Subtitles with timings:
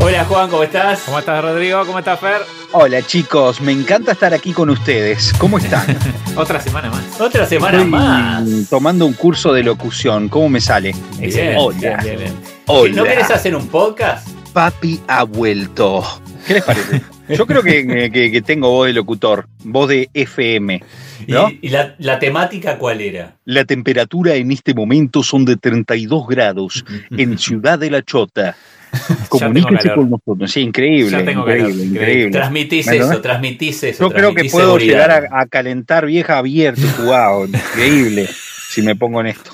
[0.00, 1.00] Hola Juan, ¿cómo estás?
[1.04, 1.84] ¿Cómo estás Rodrigo?
[1.86, 2.40] ¿Cómo estás Fer?
[2.72, 5.32] Hola chicos, me encanta estar aquí con ustedes.
[5.38, 5.96] ¿Cómo están?
[6.36, 7.20] Otra semana más.
[7.20, 8.44] Otra semana más.
[8.70, 10.28] Tomando un curso de locución.
[10.28, 10.94] ¿Cómo me sale?
[11.18, 11.98] Bien, Hola.
[12.02, 12.32] bien, bien,
[12.66, 12.94] Hola.
[12.94, 14.26] ¿No querés hacer un podcast?
[14.52, 16.02] Papi ha vuelto.
[16.46, 17.02] ¿Qué les parece?
[17.28, 20.82] Yo creo que, que- que tengo voz de locutor, voz de FM.
[21.26, 21.48] ¿Y, ¿No?
[21.60, 23.34] y la, la temática cuál era?
[23.44, 28.56] La temperatura en este momento son de 32 grados en Ciudad de la Chota.
[29.28, 29.94] Comuníquese calor.
[29.96, 30.50] con nosotros.
[30.50, 31.10] Sí, increíble.
[31.10, 32.30] Ya tengo increíble, calor, increíble.
[32.32, 34.08] Transmitís Bueno, eso, transmitís eso.
[34.08, 34.92] Yo creo que puedo seguridad.
[35.08, 38.28] llegar a, a calentar vieja abierto, wow, increíble,
[38.70, 39.50] si me pongo en esto.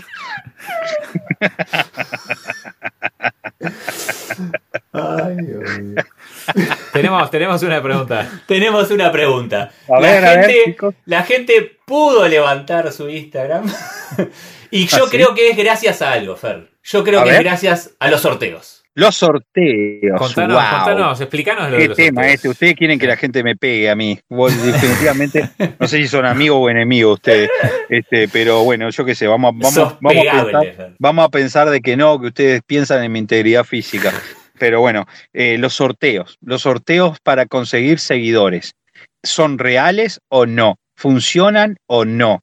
[4.92, 6.03] Ay, Dios mío.
[6.92, 8.28] Tenemos, tenemos una pregunta.
[8.47, 9.70] Tenemos una pregunta.
[9.88, 13.66] A ver, la, a gente, la gente pudo levantar su Instagram.
[14.70, 15.10] y yo ¿Ah, sí?
[15.10, 16.69] creo que es gracias a algo, Fer.
[16.84, 17.38] Yo creo A que ver.
[17.41, 18.75] es gracias a los sorteos.
[18.98, 20.84] Los sorteos, Contanos, wow.
[20.84, 22.34] contanos, explícanos lo de ¿Qué los tema sorteos.
[22.34, 22.48] este?
[22.48, 24.19] Ustedes quieren que la gente me pegue a mí.
[24.30, 27.50] Vos, definitivamente, no sé si son amigos o enemigos ustedes.
[27.91, 30.97] Este, pero bueno, yo qué sé, vamos, vamos, vamos, a pegable, pensar, Fer.
[30.98, 34.14] vamos a pensar de que no, que ustedes piensan en mi integridad física.
[34.58, 36.38] Pero bueno, eh, los sorteos.
[36.41, 38.72] Los sorteos para conseguir seguidores.
[39.22, 40.77] ¿Son reales o no?
[40.97, 42.41] ¿Funcionan o no?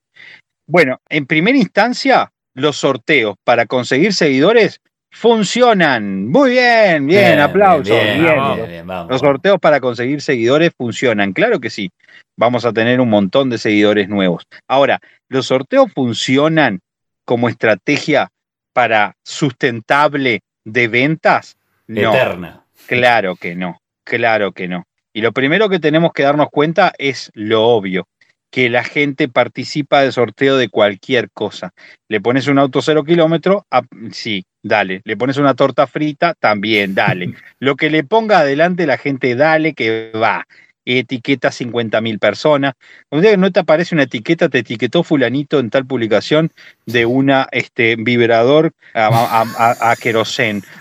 [0.67, 4.82] Bueno, en primera instancia, los sorteos para conseguir seguidores
[5.14, 6.28] funcionan.
[6.28, 7.88] Muy bien, bien, aplausos.
[7.88, 8.36] Bien, bien.
[8.36, 9.11] vamos, bien, vamos.
[9.11, 11.92] Los sorteos para conseguir seguidores funcionan, claro que sí.
[12.36, 14.44] Vamos a tener un montón de seguidores nuevos.
[14.67, 16.82] Ahora, ¿los sorteos funcionan
[17.26, 18.32] como estrategia
[18.73, 21.58] para sustentable de ventas?
[21.88, 22.65] No, Eterna.
[22.88, 24.83] claro que no, claro que no.
[25.14, 28.08] Y lo primero que tenemos que darnos cuenta es lo obvio,
[28.53, 31.73] que la gente participa de sorteo de cualquier cosa.
[32.08, 33.81] Le pones un auto cero kilómetro, ah,
[34.11, 35.02] sí, dale.
[35.05, 37.33] Le pones una torta frita, también, dale.
[37.59, 40.45] Lo que le ponga adelante la gente, dale que va.
[40.86, 42.73] Etiqueta 50.000 personas.
[43.11, 46.52] No te aparece una etiqueta, te etiquetó fulanito en tal publicación
[46.86, 49.95] de una este, vibrador a, a.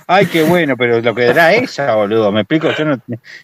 [0.06, 2.32] Ay, qué bueno, pero lo que dará ella, boludo.
[2.32, 2.72] ¿Me explico?
[2.76, 3.00] Yo no,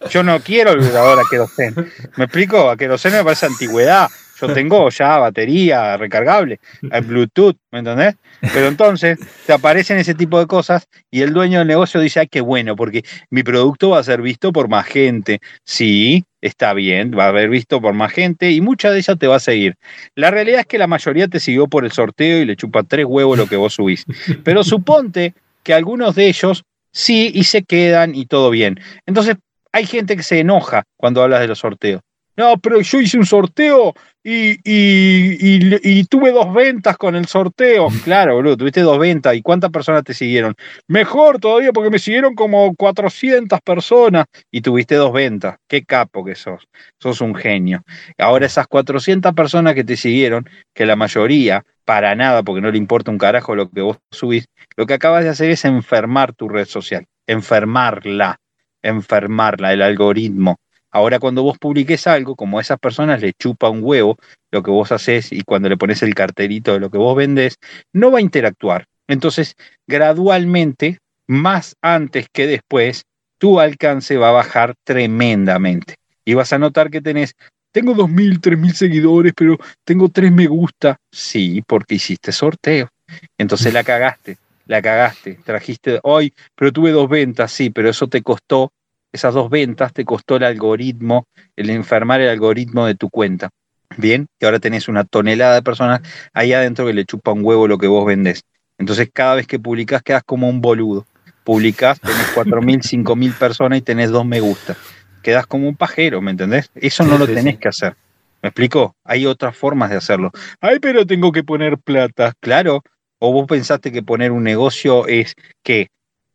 [0.09, 1.73] yo no quiero el vibrador a querosén.
[2.17, 2.69] ¿Me explico?
[2.69, 4.07] A querosén me parece antigüedad.
[4.39, 6.59] Yo tengo ya batería recargable,
[6.91, 8.15] hay Bluetooth, ¿me entendés?
[8.41, 12.27] Pero entonces te aparecen ese tipo de cosas y el dueño del negocio dice, ay,
[12.27, 15.39] qué bueno, porque mi producto va a ser visto por más gente.
[15.65, 19.27] Sí, está bien, va a haber visto por más gente y mucha de ella te
[19.27, 19.75] va a seguir.
[20.15, 23.05] La realidad es que la mayoría te siguió por el sorteo y le chupa tres
[23.05, 24.05] huevos lo que vos subís.
[24.43, 25.33] Pero suponte
[25.63, 28.79] que algunos de ellos sí y se quedan y todo bien.
[29.05, 29.35] Entonces
[29.71, 32.01] hay gente que se enoja cuando hablas de los sorteos.
[32.39, 37.25] No, pero yo hice un sorteo y, y, y- y tuve dos ventas con el
[37.25, 37.89] sorteo.
[38.05, 39.35] Claro, boludo, tuviste dos ventas.
[39.35, 40.55] ¿Y cuántas personas te siguieron?
[40.87, 45.57] Mejor todavía porque me siguieron como 400 personas y tuviste dos ventas.
[45.67, 46.63] Qué capo que sos.
[46.97, 47.81] Sos un genio.
[48.17, 52.77] Ahora esas 400 personas que te siguieron, que la mayoría, para nada, porque no le
[52.77, 54.45] importa un carajo lo que vos subís,
[54.77, 57.05] lo que acabas de hacer es enfermar tu red social.
[57.27, 58.37] Enfermarla.
[58.81, 60.55] Enfermarla, el algoritmo.
[60.91, 64.17] Ahora cuando vos publiques algo, como a esas personas le chupa un huevo
[64.51, 67.55] lo que vos haces y cuando le pones el cartelito de lo que vos vendés,
[67.93, 68.85] no va a interactuar.
[69.07, 69.55] Entonces,
[69.87, 73.03] gradualmente, más antes que después,
[73.37, 75.95] tu alcance va a bajar tremendamente.
[76.25, 77.33] Y vas a notar que tenés,
[77.71, 80.97] tengo 2.000, 3.000 seguidores, pero tengo 3 me gusta.
[81.11, 82.89] Sí, porque hiciste sorteo.
[83.37, 85.39] Entonces la cagaste, la cagaste.
[85.43, 88.71] Trajiste, hoy, pero tuve dos ventas, sí, pero eso te costó
[89.11, 91.25] esas dos ventas te costó el algoritmo,
[91.55, 93.49] el enfermar el algoritmo de tu cuenta.
[93.97, 96.01] Bien, y ahora tenés una tonelada de personas
[96.33, 98.43] ahí adentro que le chupa un huevo lo que vos vendés.
[98.77, 101.05] Entonces, cada vez que publicás, quedas como un boludo.
[101.43, 104.75] Publicás, tenés 4.000, 5.000 personas y tenés dos me gusta.
[105.23, 106.69] Quedás como un pajero, ¿me entendés?
[106.75, 107.59] Eso no Sí, lo tenés sí.
[107.59, 107.95] que hacer.
[108.41, 108.95] ¿Me explico?
[109.03, 110.31] Hay otras formas de hacerlo.
[110.61, 112.33] Ay, pero tengo que poner plata.
[112.39, 112.83] Claro.
[113.21, 115.87] O vos pensaste que poner un negocio es que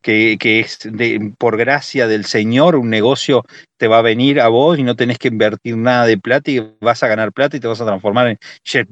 [0.05, 3.43] que, es de, por gracia del Señor, un negocio
[3.77, 6.59] te va a venir a vos y no tenés que invertir nada de plata y
[6.79, 8.87] vas a ganar plata y te vas a transformar en Jeff.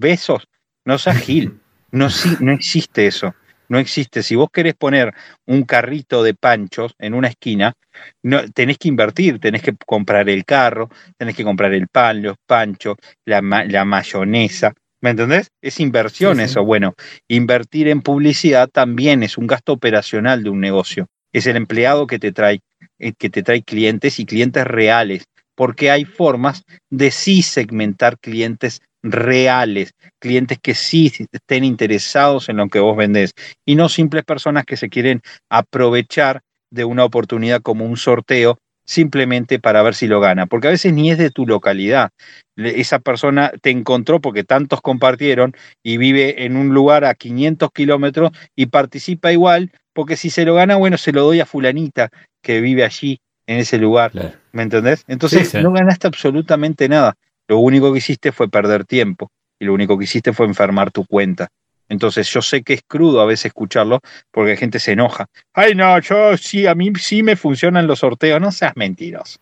[0.85, 1.59] No seas Gil,
[1.91, 2.07] no,
[2.39, 3.35] no existe eso.
[3.69, 4.23] No existe.
[4.23, 5.13] Si vos querés poner
[5.45, 7.73] un carrito de panchos en una esquina,
[8.21, 12.35] no, tenés que invertir, tenés que comprar el carro, tenés que comprar el pan, los
[12.45, 14.73] panchos, la, la mayonesa.
[15.03, 15.51] ¿Me entendés?
[15.61, 16.63] Es inversión eso.
[16.63, 16.93] Bueno,
[17.27, 21.07] invertir en publicidad también es un gasto operacional de un negocio.
[21.33, 22.61] Es el empleado que te trae,
[22.99, 28.79] eh, que te trae clientes y clientes reales, porque hay formas de sí segmentar clientes
[29.03, 33.33] reales, clientes que sí estén interesados en lo que vos vendés
[33.65, 36.39] y no simples personas que se quieren aprovechar
[36.71, 40.93] de una oportunidad como un sorteo simplemente para ver si lo gana, porque a veces
[40.93, 42.09] ni es de tu localidad.
[42.55, 48.31] Esa persona te encontró porque tantos compartieron y vive en un lugar a 500 kilómetros
[48.55, 52.09] y participa igual, porque si se lo gana, bueno, se lo doy a fulanita
[52.41, 54.11] que vive allí en ese lugar.
[54.51, 55.03] ¿Me entendés?
[55.07, 57.15] Entonces no ganaste absolutamente nada.
[57.47, 61.05] Lo único que hiciste fue perder tiempo y lo único que hiciste fue enfermar tu
[61.05, 61.47] cuenta.
[61.93, 64.01] Entonces yo sé que es crudo a veces escucharlo
[64.31, 65.27] porque la gente se enoja.
[65.53, 68.41] Ay, no, yo sí, a mí sí me funcionan los sorteos.
[68.41, 69.39] No seas mentiroso.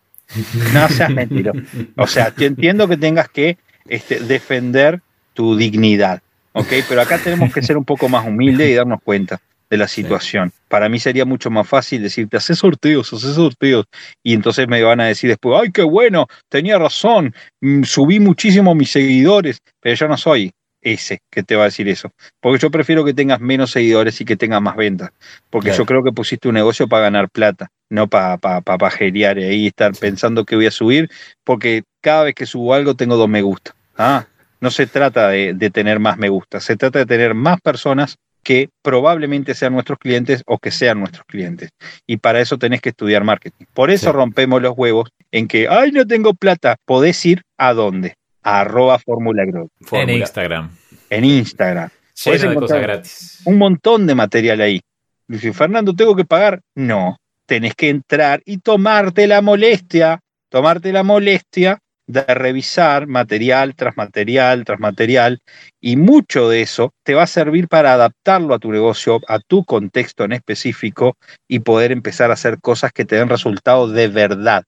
[0.74, 1.60] No seas mentiroso.
[1.96, 3.56] O sea, yo entiendo que tengas que
[3.88, 5.00] este, defender
[5.32, 6.20] tu dignidad.
[6.52, 6.68] ¿Ok?
[6.86, 9.40] Pero acá tenemos que ser un poco más humildes y darnos cuenta
[9.70, 10.52] de la situación.
[10.68, 13.86] Para mí sería mucho más fácil decirte, hace sorteos, hace sorteos.
[14.22, 18.74] Y entonces me van a decir después, ay, qué bueno, tenía razón, mm, subí muchísimo
[18.74, 22.10] mis seguidores, pero yo no soy ese que te va a decir eso.
[22.40, 25.10] Porque yo prefiero que tengas menos seguidores y que tengas más ventas.
[25.48, 29.24] Porque yo creo que pusiste un negocio para ganar plata, no para pa, pa, y
[29.24, 31.10] ahí estar pensando que voy a subir,
[31.44, 33.74] porque cada vez que subo algo tengo dos me gusta.
[33.96, 34.26] Ah,
[34.60, 38.16] no se trata de, de tener más me gusta, se trata de tener más personas
[38.42, 41.70] que probablemente sean nuestros clientes o que sean nuestros clientes.
[42.06, 43.66] Y para eso tenés que estudiar marketing.
[43.72, 46.76] Por eso rompemos los huevos en que, ay, no tengo plata.
[46.84, 48.14] Podés ir a dónde?
[48.42, 49.44] Arroba Fórmula
[49.92, 50.70] En Instagram.
[51.10, 51.90] En Instagram.
[52.24, 53.40] Podés encontrar gratis.
[53.44, 54.80] Un montón de material ahí.
[55.26, 56.60] Dice, Fernando, ¿tengo que pagar?
[56.74, 57.18] No.
[57.46, 64.64] Tenés que entrar y tomarte la molestia, tomarte la molestia de revisar material tras material
[64.64, 65.40] tras material
[65.80, 69.64] y mucho de eso te va a servir para adaptarlo a tu negocio, a tu
[69.64, 71.16] contexto en específico
[71.48, 74.64] y poder empezar a hacer cosas que te den resultados de verdad,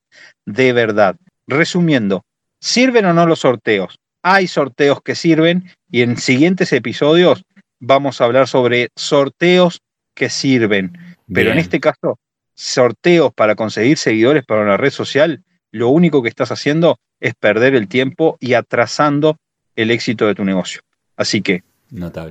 [0.46, 1.16] de verdad.
[1.46, 2.24] Resumiendo,
[2.64, 3.98] ¿sirven o no los sorteos?
[4.22, 7.44] Hay sorteos que sirven y en siguientes episodios
[7.78, 9.82] vamos a hablar sobre sorteos
[10.14, 10.96] que sirven.
[11.30, 12.18] Pero en este caso,
[12.54, 17.74] sorteos para conseguir seguidores para una red social, lo único que estás haciendo es perder
[17.74, 19.36] el tiempo y atrasando
[19.76, 20.80] el éxito de tu negocio.
[21.16, 21.62] Así que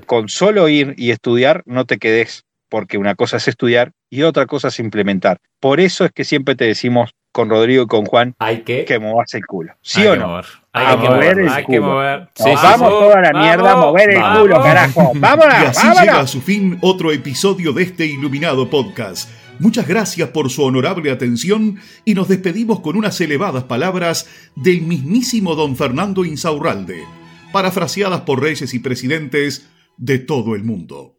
[0.07, 4.47] con solo ir y estudiar no te quedes, porque una cosa es estudiar y otra
[4.47, 5.37] cosa es implementar.
[5.59, 8.99] Por eso es que siempre te decimos con Rodrigo y con Juan hay que, que
[8.99, 9.73] movas el culo.
[9.81, 10.37] ¿Sí o no?
[10.71, 11.75] Hay a que mover, el hay culo.
[11.75, 12.29] Que mover.
[12.55, 15.11] vamos toda la mierda a mover el culo, carajo.
[15.15, 19.29] Vámonos, y así llega a su fin otro episodio de este iluminado podcast.
[19.59, 25.55] Muchas gracias por su honorable atención y nos despedimos con unas elevadas palabras del mismísimo
[25.55, 27.03] don Fernando Insaurralde,
[27.51, 31.17] parafraseadas por reyes y presidentes de todo el mundo.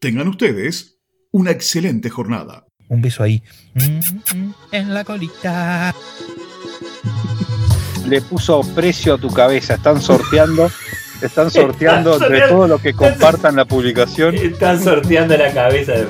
[0.00, 1.00] Tengan ustedes
[1.30, 2.66] una excelente jornada.
[2.92, 3.42] Un beso ahí.
[4.70, 5.94] En la colita.
[8.06, 9.74] Le puso precio a tu cabeza.
[9.74, 10.70] Están sorteando.
[11.22, 14.34] Están sorteando entre todo lo que compartan la publicación.
[14.34, 16.06] Están sorteando la cabeza de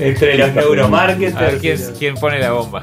[0.04, 1.36] Entre los neuromarketers.
[1.36, 2.80] A ver quién, quién pone la bomba.